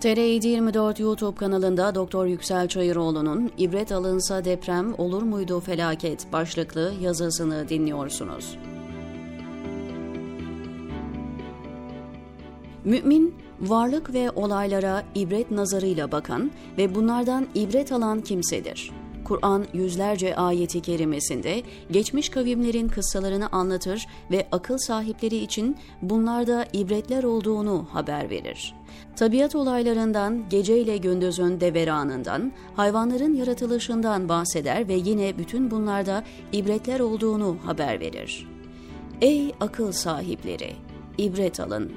tr 0.00 0.18
24 0.18 1.00
YouTube 1.00 1.36
kanalında 1.36 1.94
Doktor 1.94 2.26
Yüksel 2.26 2.68
Çayıroğlu'nun 2.68 3.50
İbret 3.58 3.92
alınsa 3.92 4.44
deprem 4.44 4.94
olur 4.98 5.22
muydu 5.22 5.60
felaket 5.60 6.32
başlıklı 6.32 6.92
yazısını 7.00 7.68
dinliyorsunuz. 7.68 8.58
Mümin, 12.84 13.34
varlık 13.60 14.14
ve 14.14 14.30
olaylara 14.30 15.04
ibret 15.14 15.50
nazarıyla 15.50 16.12
bakan 16.12 16.50
ve 16.78 16.94
bunlardan 16.94 17.46
ibret 17.54 17.92
alan 17.92 18.20
kimsedir. 18.20 18.90
Kur'an 19.24 19.66
yüzlerce 19.72 20.36
ayeti 20.36 20.80
kerimesinde 20.80 21.62
geçmiş 21.90 22.28
kavimlerin 22.28 22.88
kıssalarını 22.88 23.48
anlatır 23.48 24.06
ve 24.30 24.48
akıl 24.52 24.78
sahipleri 24.78 25.36
için 25.36 25.76
bunlarda 26.02 26.66
ibretler 26.72 27.24
olduğunu 27.24 27.86
haber 27.92 28.30
verir. 28.30 28.75
Tabiat 29.16 29.54
olaylarından, 29.54 30.48
geceyle 30.48 30.96
gündüzün 30.96 31.60
deveranından, 31.60 32.52
hayvanların 32.76 33.34
yaratılışından 33.34 34.28
bahseder 34.28 34.88
ve 34.88 34.94
yine 34.94 35.38
bütün 35.38 35.70
bunlarda 35.70 36.24
ibretler 36.52 37.00
olduğunu 37.00 37.56
haber 37.64 38.00
verir. 38.00 38.48
Ey 39.20 39.52
akıl 39.60 39.92
sahipleri! 39.92 40.86
ibret 41.18 41.60
alın. 41.60 41.92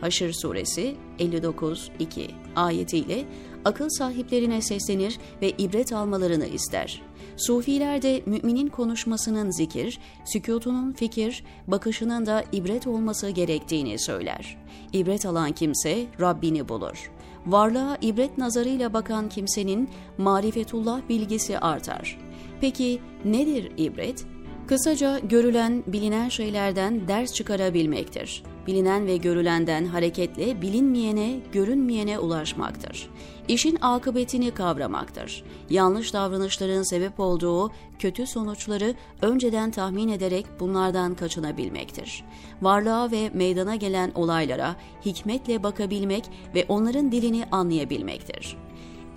Haşr 0.00 0.32
suresi 0.32 0.94
59-2 1.18 2.30
ayetiyle 2.56 3.24
akıl 3.64 3.88
sahiplerine 3.88 4.62
seslenir 4.62 5.18
ve 5.42 5.50
ibret 5.50 5.92
almalarını 5.92 6.46
ister. 6.46 7.02
Sufiler 7.36 8.02
de 8.02 8.22
müminin 8.26 8.68
konuşmasının 8.68 9.50
zikir, 9.50 9.98
sükutunun 10.24 10.92
fikir, 10.92 11.44
bakışının 11.66 12.26
da 12.26 12.44
ibret 12.52 12.86
olması 12.86 13.28
gerektiğini 13.28 13.98
söyler. 13.98 14.58
İbret 14.92 15.26
alan 15.26 15.52
kimse 15.52 16.06
Rabbini 16.20 16.68
bulur. 16.68 17.10
Varlığa 17.46 17.98
ibret 18.00 18.38
nazarıyla 18.38 18.92
bakan 18.92 19.28
kimsenin 19.28 19.88
marifetullah 20.18 21.00
bilgisi 21.08 21.58
artar. 21.58 22.18
Peki 22.60 23.00
nedir 23.24 23.72
ibret? 23.76 24.24
Kısaca 24.66 25.18
görülen, 25.18 25.82
bilinen 25.86 26.28
şeylerden 26.28 27.08
ders 27.08 27.32
çıkarabilmektir. 27.32 28.42
Bilinen 28.66 29.06
ve 29.06 29.16
görülenden 29.16 29.84
hareketle 29.84 30.62
bilinmeyene, 30.62 31.40
görünmeyene 31.52 32.18
ulaşmaktır. 32.18 33.08
İşin 33.48 33.78
akıbetini 33.80 34.50
kavramaktır. 34.50 35.44
Yanlış 35.70 36.12
davranışların 36.12 36.82
sebep 36.82 37.20
olduğu 37.20 37.70
kötü 37.98 38.26
sonuçları 38.26 38.94
önceden 39.22 39.70
tahmin 39.70 40.08
ederek 40.08 40.46
bunlardan 40.60 41.14
kaçınabilmektir. 41.14 42.24
Varlığa 42.62 43.10
ve 43.10 43.30
meydana 43.34 43.76
gelen 43.76 44.12
olaylara 44.14 44.76
hikmetle 45.04 45.62
bakabilmek 45.62 46.24
ve 46.54 46.64
onların 46.68 47.12
dilini 47.12 47.44
anlayabilmektir. 47.52 48.56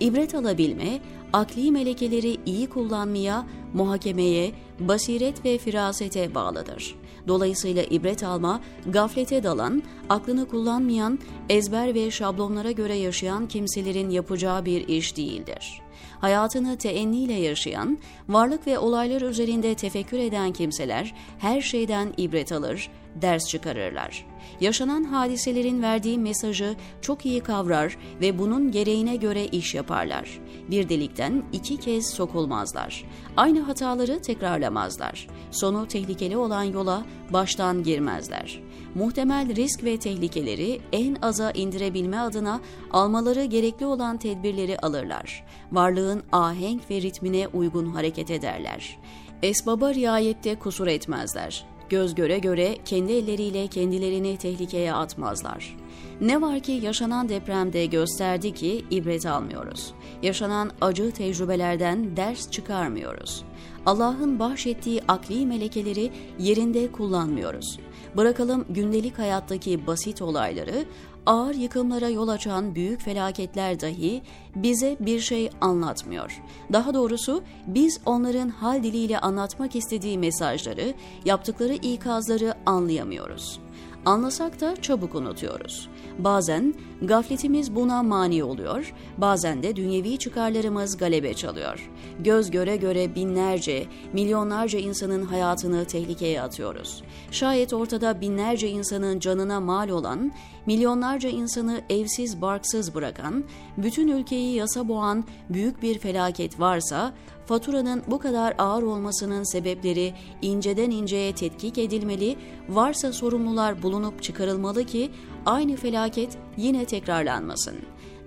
İbret 0.00 0.34
alabilme, 0.34 1.00
akli 1.32 1.70
melekeleri 1.70 2.36
iyi 2.46 2.66
kullanmaya, 2.66 3.46
muhakemeye, 3.74 4.52
basiret 4.80 5.44
ve 5.44 5.58
firasete 5.58 6.34
bağlıdır. 6.34 6.94
Dolayısıyla 7.28 7.82
ibret 7.82 8.24
alma, 8.24 8.60
gaflete 8.86 9.42
dalan, 9.42 9.82
aklını 10.08 10.48
kullanmayan, 10.48 11.18
ezber 11.48 11.94
ve 11.94 12.10
şablonlara 12.10 12.70
göre 12.70 12.94
yaşayan 12.94 13.48
kimselerin 13.48 14.10
yapacağı 14.10 14.64
bir 14.64 14.88
iş 14.88 15.16
değildir. 15.16 15.82
Hayatını 16.20 16.78
teenniyle 16.78 17.32
yaşayan, 17.32 17.98
varlık 18.28 18.66
ve 18.66 18.78
olaylar 18.78 19.20
üzerinde 19.20 19.74
tefekkür 19.74 20.18
eden 20.18 20.52
kimseler 20.52 21.14
her 21.38 21.60
şeyden 21.60 22.12
ibret 22.16 22.52
alır, 22.52 22.90
ders 23.14 23.48
çıkarırlar. 23.48 24.26
Yaşanan 24.60 25.04
hadiselerin 25.04 25.82
verdiği 25.82 26.18
mesajı 26.18 26.76
çok 27.00 27.26
iyi 27.26 27.40
kavrar 27.40 27.96
ve 28.20 28.38
bunun 28.38 28.70
gereğine 28.70 29.16
göre 29.16 29.46
iş 29.46 29.74
yaparlar. 29.74 30.40
Bir 30.70 30.88
delikten 30.88 31.42
iki 31.52 31.76
kez 31.76 32.10
sokulmazlar. 32.10 33.04
Aynı 33.36 33.60
hataları 33.60 34.22
tekrarlamazlar. 34.22 35.28
Sonu 35.50 35.88
tehlikeli 35.88 36.36
olan 36.36 36.62
yola 36.62 37.04
baştan 37.32 37.82
girmezler. 37.82 38.62
Muhtemel 38.94 39.56
risk 39.56 39.84
ve 39.84 39.96
tehlikeleri 39.96 40.80
en 40.92 41.16
aza 41.22 41.50
indirebilme 41.50 42.18
adına 42.18 42.60
almaları 42.90 43.44
gerekli 43.44 43.86
olan 43.86 44.16
tedbirleri 44.16 44.78
alırlar. 44.78 45.44
Varlığın 45.72 46.22
ahenk 46.32 46.90
ve 46.90 47.02
ritmine 47.02 47.48
uygun 47.48 47.86
hareket 47.86 48.30
ederler. 48.30 48.98
Esbaba 49.42 49.94
riayette 49.94 50.58
kusur 50.58 50.86
etmezler 50.86 51.75
göz 51.90 52.14
göre 52.14 52.38
göre 52.38 52.76
kendi 52.84 53.12
elleriyle 53.12 53.66
kendilerini 53.66 54.36
tehlikeye 54.36 54.92
atmazlar. 54.92 55.76
Ne 56.20 56.40
var 56.40 56.60
ki 56.60 56.72
yaşanan 56.72 57.28
depremde 57.28 57.86
gösterdi 57.86 58.54
ki 58.54 58.84
ibret 58.90 59.26
almıyoruz. 59.26 59.92
Yaşanan 60.22 60.70
acı 60.80 61.10
tecrübelerden 61.10 62.16
ders 62.16 62.50
çıkarmıyoruz. 62.50 63.44
Allah'ın 63.86 64.38
bahşettiği 64.38 65.00
akli 65.08 65.46
melekeleri 65.46 66.10
yerinde 66.38 66.92
kullanmıyoruz. 66.92 67.78
Bırakalım 68.16 68.64
gündelik 68.68 69.18
hayattaki 69.18 69.86
basit 69.86 70.22
olayları, 70.22 70.84
ağır 71.26 71.54
yıkımlara 71.54 72.08
yol 72.08 72.28
açan 72.28 72.74
büyük 72.74 73.00
felaketler 73.00 73.80
dahi 73.80 74.22
bize 74.56 74.96
bir 75.00 75.20
şey 75.20 75.50
anlatmıyor. 75.60 76.42
Daha 76.72 76.94
doğrusu 76.94 77.42
biz 77.66 78.00
onların 78.06 78.48
hal 78.48 78.82
diliyle 78.82 79.18
anlatmak 79.18 79.76
istediği 79.76 80.18
mesajları, 80.18 80.94
yaptıkları 81.24 81.74
ikazları 81.74 82.54
anlayamıyoruz. 82.66 83.65
Anlasak 84.06 84.60
da 84.60 84.76
çabuk 84.76 85.14
unutuyoruz. 85.14 85.88
Bazen 86.18 86.74
gafletimiz 87.02 87.74
buna 87.74 88.02
mani 88.02 88.44
oluyor, 88.44 88.94
bazen 89.18 89.62
de 89.62 89.76
dünyevi 89.76 90.18
çıkarlarımız 90.18 90.96
galebe 90.96 91.34
çalıyor. 91.34 91.90
Göz 92.18 92.50
göre 92.50 92.76
göre 92.76 93.14
binlerce, 93.14 93.86
milyonlarca 94.12 94.78
insanın 94.78 95.22
hayatını 95.22 95.84
tehlikeye 95.84 96.42
atıyoruz. 96.42 97.02
Şayet 97.30 97.72
ortada 97.72 98.20
binlerce 98.20 98.68
insanın 98.68 99.18
canına 99.20 99.60
mal 99.60 99.88
olan, 99.88 100.32
milyonlarca 100.66 101.28
insanı 101.28 101.80
evsiz 101.90 102.42
barksız 102.42 102.94
bırakan, 102.94 103.44
bütün 103.78 104.08
ülkeyi 104.08 104.54
yasa 104.56 104.88
boğan 104.88 105.24
büyük 105.50 105.82
bir 105.82 105.98
felaket 105.98 106.60
varsa, 106.60 107.14
faturanın 107.46 108.02
bu 108.06 108.18
kadar 108.18 108.54
ağır 108.58 108.82
olmasının 108.82 109.42
sebepleri 109.42 110.14
inceden 110.42 110.90
inceye 110.90 111.34
tetkik 111.34 111.78
edilmeli, 111.78 112.36
varsa 112.68 113.12
sorumlular 113.12 113.82
bulunup 113.82 114.22
çıkarılmalı 114.22 114.84
ki 114.84 115.10
aynı 115.46 115.76
felaket 115.76 116.38
yine 116.56 116.84
tekrarlanmasın. 116.84 117.76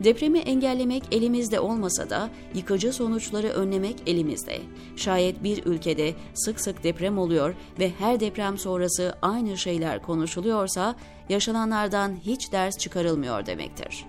Depremi 0.04 0.40
engellemek 0.40 1.04
elimizde 1.12 1.60
olmasa 1.60 2.10
da 2.10 2.30
yıkıcı 2.54 2.94
sonuçları 2.94 3.48
önlemek 3.48 3.96
elimizde. 4.08 4.62
Şayet 4.96 5.44
bir 5.44 5.66
ülkede 5.66 6.14
sık 6.34 6.60
sık 6.60 6.84
deprem 6.84 7.18
oluyor 7.18 7.56
ve 7.80 7.92
her 8.00 8.20
deprem 8.20 8.58
sonrası 8.58 9.16
aynı 9.22 9.58
şeyler 9.58 10.02
konuşuluyorsa 10.02 10.96
yaşananlardan 11.30 12.16
hiç 12.16 12.52
ders 12.52 12.78
çıkarılmıyor 12.78 13.46
demektir. 13.46 14.06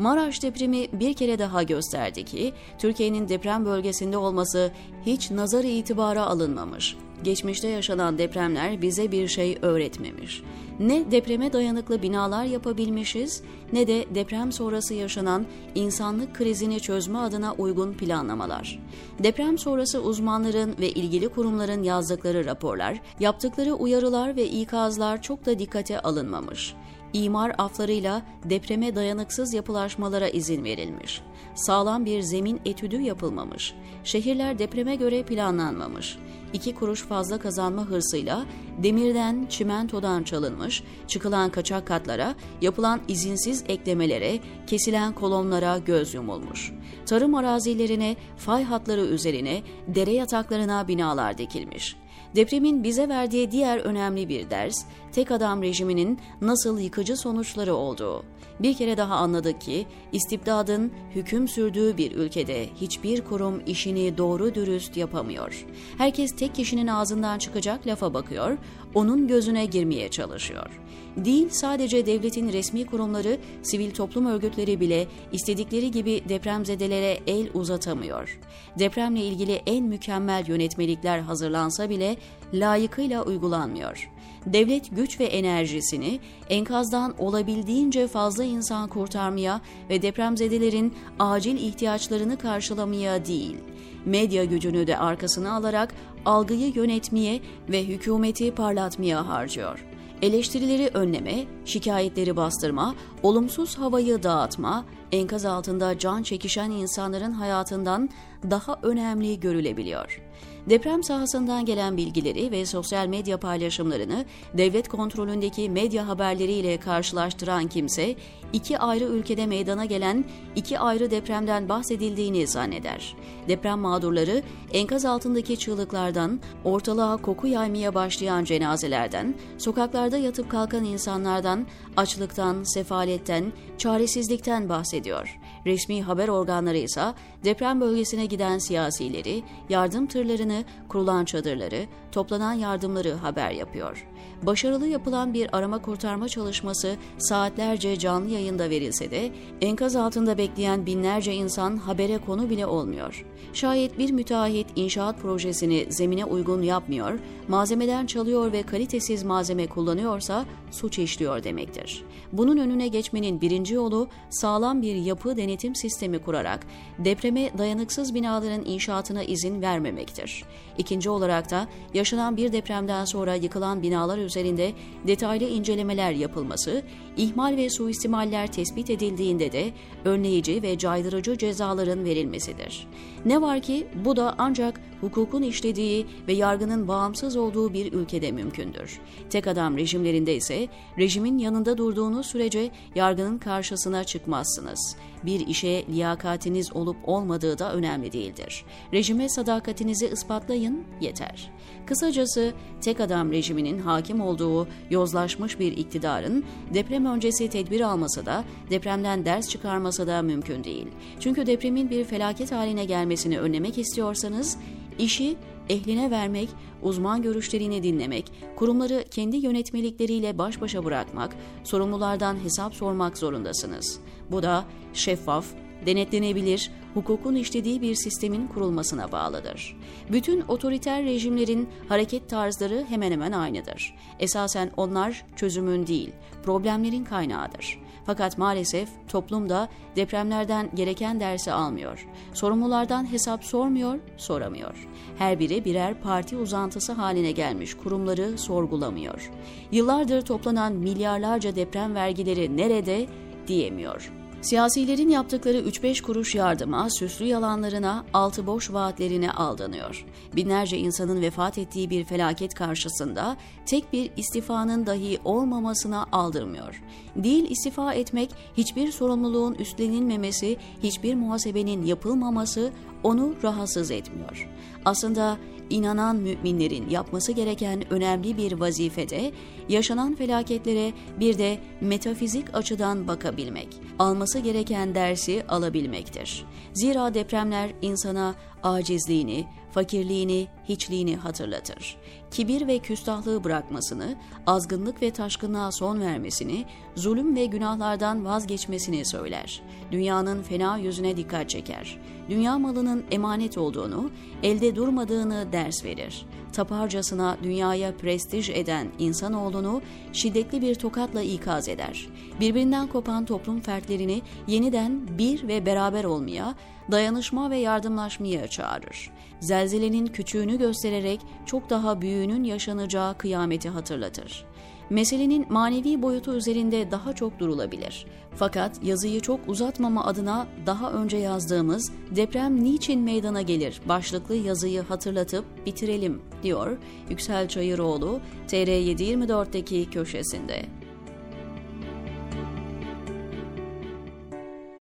Maraş 0.00 0.42
depremi 0.42 0.86
bir 0.92 1.14
kere 1.14 1.38
daha 1.38 1.62
gösterdi 1.62 2.24
ki 2.24 2.52
Türkiye'nin 2.78 3.28
deprem 3.28 3.64
bölgesinde 3.64 4.16
olması 4.16 4.70
hiç 5.06 5.30
nazar 5.30 5.64
itibara 5.64 6.22
alınmamış. 6.22 6.96
Geçmişte 7.24 7.68
yaşanan 7.68 8.18
depremler 8.18 8.82
bize 8.82 9.12
bir 9.12 9.28
şey 9.28 9.58
öğretmemiş. 9.62 10.42
Ne 10.78 11.10
depreme 11.10 11.52
dayanıklı 11.52 12.02
binalar 12.02 12.44
yapabilmişiz 12.44 13.42
ne 13.72 13.86
de 13.86 14.04
deprem 14.14 14.52
sonrası 14.52 14.94
yaşanan 14.94 15.46
insanlık 15.74 16.34
krizini 16.34 16.80
çözme 16.80 17.18
adına 17.18 17.54
uygun 17.54 17.92
planlamalar. 17.92 18.78
Deprem 19.18 19.58
sonrası 19.58 20.02
uzmanların 20.02 20.74
ve 20.80 20.90
ilgili 20.90 21.28
kurumların 21.28 21.82
yazdıkları 21.82 22.44
raporlar, 22.44 23.00
yaptıkları 23.20 23.74
uyarılar 23.74 24.36
ve 24.36 24.48
ikazlar 24.48 25.22
çok 25.22 25.46
da 25.46 25.58
dikkate 25.58 26.00
alınmamış 26.00 26.74
imar 27.12 27.52
aflarıyla 27.58 28.22
depreme 28.44 28.94
dayanıksız 28.94 29.54
yapılaşmalara 29.54 30.28
izin 30.28 30.64
verilmiş. 30.64 31.22
Sağlam 31.54 32.04
bir 32.04 32.22
zemin 32.22 32.60
etüdü 32.64 33.00
yapılmamış. 33.00 33.74
Şehirler 34.04 34.58
depreme 34.58 34.96
göre 34.96 35.22
planlanmamış. 35.22 36.18
İki 36.52 36.74
kuruş 36.74 37.02
fazla 37.02 37.38
kazanma 37.38 37.84
hırsıyla 37.84 38.44
demirden, 38.82 39.46
çimentodan 39.48 40.22
çalınmış, 40.22 40.82
çıkılan 41.06 41.50
kaçak 41.50 41.86
katlara, 41.86 42.34
yapılan 42.60 43.00
izinsiz 43.08 43.64
eklemelere, 43.68 44.38
kesilen 44.66 45.12
kolonlara 45.12 45.78
göz 45.78 46.14
yumulmuş. 46.14 46.72
Tarım 47.06 47.34
arazilerine, 47.34 48.16
fay 48.36 48.64
hatları 48.64 49.00
üzerine, 49.00 49.62
dere 49.88 50.12
yataklarına 50.12 50.88
binalar 50.88 51.38
dikilmiş. 51.38 51.96
Depremin 52.36 52.84
bize 52.84 53.08
verdiği 53.08 53.50
diğer 53.50 53.78
önemli 53.78 54.28
bir 54.28 54.50
ders, 54.50 54.84
tek 55.12 55.30
adam 55.30 55.62
rejiminin 55.62 56.18
nasıl 56.40 56.78
yıkıcı 56.78 57.16
sonuçları 57.16 57.74
olduğu. 57.74 58.24
Bir 58.60 58.74
kere 58.74 58.96
daha 58.96 59.14
anladık 59.14 59.60
ki 59.60 59.86
istibdadın 60.12 60.92
hüküm 61.14 61.48
sürdüğü 61.48 61.96
bir 61.96 62.12
ülkede 62.12 62.66
hiçbir 62.80 63.24
kurum 63.24 63.62
işini 63.66 64.18
doğru 64.18 64.54
dürüst 64.54 64.96
yapamıyor. 64.96 65.66
Herkes 65.98 66.36
tek 66.36 66.54
kişinin 66.54 66.86
ağzından 66.86 67.38
çıkacak 67.38 67.86
lafa 67.86 68.14
bakıyor, 68.14 68.58
onun 68.94 69.28
gözüne 69.28 69.66
girmeye 69.66 70.08
çalışıyor. 70.08 70.80
Değil 71.16 71.48
sadece 71.50 72.06
devletin 72.06 72.52
resmi 72.52 72.86
kurumları, 72.86 73.38
sivil 73.62 73.90
toplum 73.90 74.26
örgütleri 74.26 74.80
bile 74.80 75.06
istedikleri 75.32 75.90
gibi 75.90 76.22
depremzedelere 76.28 77.18
el 77.26 77.48
uzatamıyor. 77.54 78.38
Depremle 78.78 79.20
ilgili 79.20 79.62
en 79.66 79.84
mükemmel 79.84 80.48
yönetmelikler 80.48 81.18
hazırlansa 81.18 81.90
bile 81.90 82.16
layıkıyla 82.52 83.22
uygulanmıyor. 83.22 84.10
Devlet 84.46 84.96
güç 84.96 85.20
ve 85.20 85.24
enerjisini 85.24 86.20
enkazdan 86.48 87.14
olabildiğince 87.18 88.06
fazla 88.06 88.44
insan 88.44 88.88
kurtarmaya 88.88 89.60
ve 89.90 90.02
depremzedelerin 90.02 90.94
acil 91.18 91.56
ihtiyaçlarını 91.56 92.38
karşılamaya 92.38 93.26
değil, 93.26 93.56
medya 94.04 94.44
gücünü 94.44 94.86
de 94.86 94.98
arkasına 94.98 95.52
alarak 95.52 95.94
algıyı 96.24 96.72
yönetmeye 96.74 97.40
ve 97.68 97.84
hükümeti 97.84 98.54
parlatmaya 98.54 99.28
harcıyor 99.28 99.90
eleştirileri 100.22 100.90
önleme, 100.94 101.44
şikayetleri 101.64 102.36
bastırma, 102.36 102.94
olumsuz 103.22 103.78
havayı 103.78 104.22
dağıtma, 104.22 104.84
enkaz 105.12 105.44
altında 105.44 105.98
can 105.98 106.22
çekişen 106.22 106.70
insanların 106.70 107.32
hayatından 107.32 108.10
daha 108.50 108.78
önemli 108.82 109.40
görülebiliyor. 109.40 110.22
Deprem 110.70 111.02
sahasından 111.02 111.64
gelen 111.64 111.96
bilgileri 111.96 112.50
ve 112.50 112.66
sosyal 112.66 113.06
medya 113.06 113.36
paylaşımlarını 113.36 114.24
devlet 114.54 114.88
kontrolündeki 114.88 115.70
medya 115.70 116.08
haberleriyle 116.08 116.76
karşılaştıran 116.80 117.68
kimse, 117.68 118.16
iki 118.52 118.78
ayrı 118.78 119.04
ülkede 119.04 119.46
meydana 119.46 119.84
gelen 119.84 120.24
iki 120.56 120.78
ayrı 120.78 121.10
depremden 121.10 121.68
bahsedildiğini 121.68 122.46
zanneder. 122.46 123.16
Deprem 123.48 123.78
mağdurları 123.78 124.42
enkaz 124.72 125.04
altındaki 125.04 125.58
çığlıklardan, 125.58 126.40
ortalığa 126.64 127.16
koku 127.16 127.46
yaymaya 127.46 127.94
başlayan 127.94 128.44
cenazelerden, 128.44 129.34
sokaklarda 129.58 130.18
yatıp 130.18 130.50
kalkan 130.50 130.84
insanlardan, 130.84 131.66
açlıktan, 131.96 132.62
sefaletten, 132.64 133.52
çaresizlikten 133.78 134.68
bahsediyor. 134.68 135.38
Resmi 135.66 136.02
haber 136.02 136.28
organları 136.28 136.78
ise 136.78 137.04
deprem 137.44 137.80
bölgesine 137.80 138.26
giden 138.26 138.58
siyasileri, 138.58 139.42
yardım 139.68 140.06
tırlarını, 140.06 140.59
kurulan 140.88 141.24
çadırları, 141.24 141.86
toplanan 142.12 142.52
yardımları 142.52 143.12
haber 143.12 143.50
yapıyor. 143.50 144.06
Başarılı 144.42 144.86
yapılan 144.86 145.34
bir 145.34 145.56
arama 145.56 145.82
kurtarma 145.82 146.28
çalışması 146.28 146.96
saatlerce 147.18 147.98
canlı 147.98 148.30
yayında 148.30 148.70
verilse 148.70 149.10
de 149.10 149.30
enkaz 149.60 149.96
altında 149.96 150.38
bekleyen 150.38 150.86
binlerce 150.86 151.32
insan 151.32 151.76
habere 151.76 152.18
konu 152.18 152.50
bile 152.50 152.66
olmuyor. 152.66 153.26
Şayet 153.52 153.98
bir 153.98 154.10
müteahhit 154.10 154.66
inşaat 154.76 155.20
projesini 155.20 155.86
zemine 155.88 156.24
uygun 156.24 156.62
yapmıyor, 156.62 157.18
malzemeden 157.48 158.06
çalıyor 158.06 158.52
ve 158.52 158.62
kalitesiz 158.62 159.22
malzeme 159.22 159.66
kullanıyorsa 159.66 160.44
suç 160.70 160.98
işliyor 160.98 161.44
demektir. 161.44 162.04
Bunun 162.32 162.56
önüne 162.56 162.88
geçmenin 162.88 163.40
birinci 163.40 163.74
yolu 163.74 164.08
sağlam 164.30 164.82
bir 164.82 164.94
yapı 164.94 165.36
denetim 165.36 165.74
sistemi 165.74 166.18
kurarak 166.18 166.66
depreme 166.98 167.50
dayanıksız 167.58 168.14
binaların 168.14 168.64
inşaatına 168.64 169.22
izin 169.22 169.62
vermemektir. 169.62 170.44
İkinci 170.78 171.10
olarak 171.10 171.50
da 171.50 171.68
yaşanan 171.94 172.36
bir 172.36 172.52
depremden 172.52 173.04
sonra 173.04 173.34
yıkılan 173.34 173.82
binalar 173.82 174.09
üzerinde 174.18 174.72
detaylı 175.06 175.44
incelemeler 175.44 176.12
yapılması, 176.12 176.82
ihmal 177.16 177.56
ve 177.56 177.70
suistimaller 177.70 178.52
tespit 178.52 178.90
edildiğinde 178.90 179.52
de 179.52 179.70
önleyici 180.04 180.62
ve 180.62 180.78
caydırıcı 180.78 181.38
cezaların 181.38 182.04
verilmesidir. 182.04 182.86
Ne 183.24 183.42
var 183.42 183.60
ki 183.60 183.86
bu 184.04 184.16
da 184.16 184.34
ancak 184.38 184.80
hukukun 185.00 185.42
işlediği 185.42 186.06
ve 186.28 186.32
yargının 186.32 186.88
bağımsız 186.88 187.36
olduğu 187.36 187.72
bir 187.72 187.92
ülkede 187.92 188.32
mümkündür. 188.32 189.00
Tek 189.30 189.46
adam 189.46 189.76
rejimlerinde 189.76 190.36
ise 190.36 190.68
rejimin 190.98 191.38
yanında 191.38 191.78
durduğunuz 191.78 192.26
sürece 192.26 192.70
yargının 192.94 193.38
karşısına 193.38 194.04
çıkmazsınız. 194.04 194.96
Bir 195.24 195.46
işe 195.46 195.84
liyakatiniz 195.86 196.76
olup 196.76 196.96
olmadığı 197.04 197.58
da 197.58 197.72
önemli 197.74 198.12
değildir. 198.12 198.64
Rejime 198.92 199.28
sadakatinizi 199.28 200.08
ispatlayın 200.08 200.84
yeter. 201.00 201.50
Kısacası 201.86 202.52
tek 202.80 203.00
adam 203.00 203.32
rejiminin 203.32 203.78
hakim 203.78 204.20
olduğu 204.20 204.68
yozlaşmış 204.90 205.60
bir 205.60 205.72
iktidarın 205.76 206.44
deprem 206.74 207.06
öncesi 207.06 207.50
tedbir 207.50 207.80
alması 207.80 208.26
da 208.26 208.44
depremden 208.70 209.24
ders 209.24 209.48
çıkarması 209.48 210.06
da 210.06 210.22
mümkün 210.22 210.64
değil. 210.64 210.86
Çünkü 211.20 211.46
depremin 211.46 211.90
bir 211.90 212.04
felaket 212.04 212.52
haline 212.52 212.84
gelmesini 212.84 213.40
önlemek 213.40 213.78
istiyorsanız 213.78 214.58
işi 215.00 215.36
ehline 215.68 216.10
vermek, 216.10 216.48
uzman 216.82 217.22
görüşlerini 217.22 217.82
dinlemek, 217.82 218.32
kurumları 218.56 219.04
kendi 219.10 219.36
yönetmelikleriyle 219.36 220.38
baş 220.38 220.60
başa 220.60 220.84
bırakmak, 220.84 221.36
sorumlulardan 221.64 222.44
hesap 222.44 222.74
sormak 222.74 223.18
zorundasınız. 223.18 224.00
Bu 224.30 224.42
da 224.42 224.64
şeffaf, 224.94 225.46
denetlenebilir, 225.86 226.70
hukukun 226.94 227.34
işlediği 227.34 227.82
bir 227.82 227.94
sistemin 227.94 228.46
kurulmasına 228.46 229.12
bağlıdır. 229.12 229.76
Bütün 230.12 230.40
otoriter 230.40 231.04
rejimlerin 231.04 231.68
hareket 231.88 232.28
tarzları 232.28 232.84
hemen 232.88 233.12
hemen 233.12 233.32
aynıdır. 233.32 233.94
Esasen 234.18 234.70
onlar 234.76 235.24
çözümün 235.36 235.86
değil, 235.86 236.10
problemlerin 236.42 237.04
kaynağıdır. 237.04 237.78
Fakat 238.06 238.38
maalesef 238.38 238.88
toplum 239.08 239.48
da 239.48 239.68
depremlerden 239.96 240.70
gereken 240.74 241.20
dersi 241.20 241.52
almıyor. 241.52 242.06
Sorumlulardan 242.34 243.12
hesap 243.12 243.44
sormuyor, 243.44 243.98
soramıyor. 244.16 244.88
Her 245.18 245.38
biri 245.38 245.64
birer 245.64 246.00
parti 246.00 246.36
uzantısı 246.36 246.92
haline 246.92 247.32
gelmiş 247.32 247.74
kurumları 247.74 248.38
sorgulamıyor. 248.38 249.30
Yıllardır 249.72 250.22
toplanan 250.22 250.72
milyarlarca 250.72 251.56
deprem 251.56 251.94
vergileri 251.94 252.56
nerede 252.56 253.06
diyemiyor. 253.46 254.19
Siyasilerin 254.42 255.08
yaptıkları 255.08 255.58
3-5 255.58 256.02
kuruş 256.02 256.34
yardıma, 256.34 256.90
süslü 256.90 257.24
yalanlarına, 257.24 258.04
altı 258.12 258.46
boş 258.46 258.72
vaatlerine 258.72 259.30
aldanıyor. 259.30 260.06
Binlerce 260.36 260.78
insanın 260.78 261.22
vefat 261.22 261.58
ettiği 261.58 261.90
bir 261.90 262.04
felaket 262.04 262.54
karşısında 262.54 263.36
tek 263.66 263.92
bir 263.92 264.10
istifanın 264.16 264.86
dahi 264.86 265.18
olmamasına 265.24 266.06
aldırmıyor. 266.12 266.82
Değil 267.16 267.50
istifa 267.50 267.94
etmek, 267.94 268.30
hiçbir 268.56 268.92
sorumluluğun 268.92 269.54
üstlenilmemesi, 269.54 270.56
hiçbir 270.82 271.14
muhasebenin 271.14 271.84
yapılmaması 271.84 272.72
onu 273.02 273.34
rahatsız 273.42 273.90
etmiyor. 273.90 274.48
Aslında 274.84 275.38
inanan 275.70 276.16
müminlerin 276.16 276.88
yapması 276.88 277.32
gereken 277.32 277.92
önemli 277.92 278.36
bir 278.36 278.52
vazifede 278.52 279.32
yaşanan 279.68 280.14
felaketlere 280.14 280.92
bir 281.20 281.38
de 281.38 281.58
metafizik 281.80 282.54
açıdan 282.54 283.08
bakabilmek, 283.08 283.68
alması 283.98 284.38
gereken 284.38 284.94
dersi 284.94 285.44
alabilmektir. 285.48 286.46
Zira 286.72 287.14
depremler 287.14 287.70
insana 287.82 288.34
acizliğini, 288.62 289.46
fakirliğini, 289.72 290.48
hiçliğini 290.68 291.16
hatırlatır. 291.16 291.96
Kibir 292.30 292.66
ve 292.66 292.78
küstahlığı 292.78 293.44
bırakmasını, 293.44 294.14
azgınlık 294.46 295.02
ve 295.02 295.10
taşkınlığa 295.10 295.72
son 295.72 296.00
vermesini, 296.00 296.64
zulüm 296.96 297.36
ve 297.36 297.46
günahlardan 297.46 298.24
vazgeçmesini 298.24 299.04
söyler. 299.04 299.62
Dünyanın 299.92 300.42
fena 300.42 300.78
yüzüne 300.78 301.16
dikkat 301.16 301.50
çeker. 301.50 301.98
Dünya 302.28 302.58
malının 302.58 303.04
emanet 303.10 303.58
olduğunu, 303.58 304.10
elde 304.42 304.76
durmadığını 304.76 305.52
ders 305.52 305.84
verir. 305.84 306.26
Taparcasına 306.52 307.36
dünyaya 307.42 307.96
prestij 307.96 308.50
eden 308.50 308.88
insanoğlunu 308.98 309.82
şiddetli 310.12 310.62
bir 310.62 310.74
tokatla 310.74 311.22
ikaz 311.22 311.68
eder. 311.68 312.08
Birbirinden 312.40 312.86
kopan 312.86 313.24
toplum 313.24 313.60
fertlerini 313.60 314.22
yeniden 314.46 315.18
bir 315.18 315.48
ve 315.48 315.66
beraber 315.66 316.04
olmaya, 316.04 316.54
dayanışma 316.90 317.50
ve 317.50 317.56
yardımlaşmaya 317.56 318.48
çağırır. 318.48 319.10
Zelzelenin 319.40 320.06
küçüğünü 320.06 320.58
göstererek 320.58 321.20
çok 321.46 321.70
daha 321.70 322.00
büyüğünün 322.00 322.44
yaşanacağı 322.44 323.18
kıyameti 323.18 323.68
hatırlatır. 323.68 324.49
Meselenin 324.90 325.46
manevi 325.48 326.02
boyutu 326.02 326.34
üzerinde 326.34 326.90
daha 326.90 327.12
çok 327.12 327.38
durulabilir. 327.38 328.06
Fakat 328.34 328.84
yazıyı 328.84 329.20
çok 329.20 329.48
uzatmama 329.48 330.04
adına 330.04 330.46
daha 330.66 330.92
önce 330.92 331.16
yazdığımız 331.16 331.92
Deprem 332.10 332.64
Niçin 332.64 333.00
Meydana 333.00 333.42
Gelir 333.42 333.80
başlıklı 333.88 334.34
yazıyı 334.34 334.82
hatırlatıp 334.82 335.44
bitirelim 335.66 336.22
diyor 336.42 336.78
Yüksel 337.10 337.48
Çayıroğlu 337.48 338.20
TR724'deki 338.48 339.90
köşesinde. 339.90 340.79